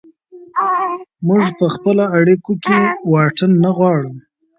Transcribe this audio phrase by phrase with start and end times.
[1.27, 2.79] موږ په خپلو اړیکو کې
[3.11, 4.13] واټن نه غواړو.